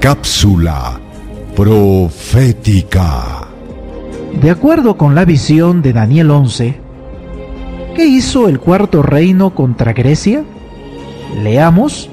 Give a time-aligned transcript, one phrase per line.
[0.00, 0.98] Cápsula
[1.54, 3.46] profética.
[4.40, 6.74] De acuerdo con la visión de Daniel 11,
[7.94, 10.42] ¿qué hizo el cuarto reino contra Grecia?
[11.42, 12.08] Leamos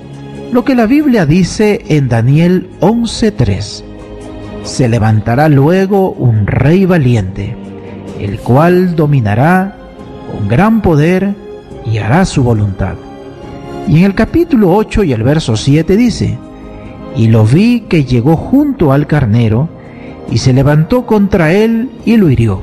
[0.51, 3.85] lo que la Biblia dice en Daniel 11:3.
[4.63, 7.55] Se levantará luego un rey valiente,
[8.19, 9.77] el cual dominará
[10.29, 11.35] con gran poder
[11.85, 12.95] y hará su voluntad.
[13.87, 16.37] Y en el capítulo 8 y el verso 7 dice,
[17.17, 19.69] y lo vi que llegó junto al carnero,
[20.29, 22.61] y se levantó contra él y lo hirió,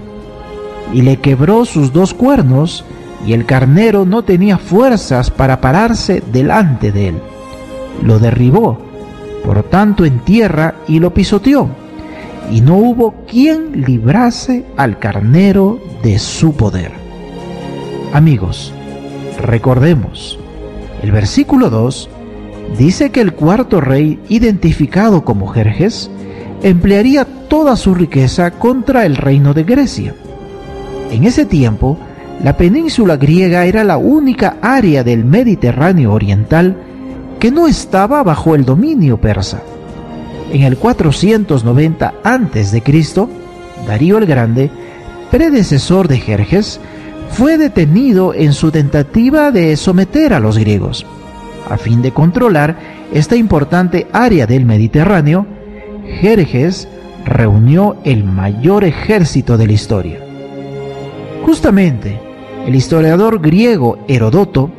[0.93, 2.85] y le quebró sus dos cuernos,
[3.27, 7.15] y el carnero no tenía fuerzas para pararse delante de él.
[8.03, 8.79] Lo derribó,
[9.45, 11.69] por tanto, en tierra y lo pisoteó,
[12.51, 16.93] y no hubo quien librase al carnero de su poder.
[18.13, 18.73] Amigos,
[19.41, 20.39] recordemos,
[21.03, 22.09] el versículo 2
[22.79, 26.11] dice que el cuarto rey, identificado como Jerjes,
[26.63, 30.15] emplearía toda su riqueza contra el reino de Grecia.
[31.11, 31.99] En ese tiempo,
[32.43, 36.77] la península griega era la única área del Mediterráneo oriental
[37.39, 39.63] que no estaba bajo el dominio persa.
[40.53, 42.83] En el 490 a.C.,
[43.87, 44.71] Darío el Grande,
[45.31, 46.81] predecesor de Jerjes,
[47.31, 51.07] fue detenido en su tentativa de someter a los griegos.
[51.69, 52.77] A fin de controlar
[53.13, 55.47] esta importante área del Mediterráneo,
[56.21, 56.89] Jerjes
[57.25, 60.19] reunió el mayor ejército de la historia.
[61.45, 62.21] Justamente,
[62.67, 64.71] el historiador griego Herodoto